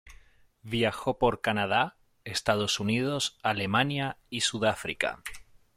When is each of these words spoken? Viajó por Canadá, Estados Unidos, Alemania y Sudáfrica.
Viajó 0.63 1.19
por 1.19 1.41
Canadá, 1.41 1.95
Estados 2.23 2.79
Unidos, 2.79 3.37
Alemania 3.43 4.17
y 4.31 4.41
Sudáfrica. 4.41 5.21